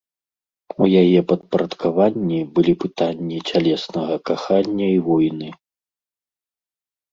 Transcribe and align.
У 0.85 0.85
яе 1.01 1.19
падпарадкаванні 1.31 2.39
былі 2.57 2.73
пытанні 2.85 3.37
цялеснага 3.49 4.15
кахання 4.33 4.87
і 4.97 4.99
войны. 5.13 5.49